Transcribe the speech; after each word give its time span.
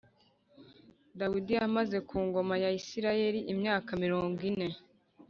Dawidi 1.19 1.51
yamaze 1.59 1.97
ku 2.09 2.17
ngoma 2.27 2.53
ya 2.63 2.69
Isirayeli 2.79 3.39
imyaka 3.53 3.89
mirongo 4.03 4.39
ine 4.49 4.67